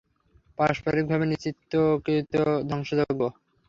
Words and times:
পারস্পরিকভাবে 0.57 1.25
নিশ্চিতকৃত 1.27 2.33
ধ্বংসযজ্ঞ। 2.69 3.21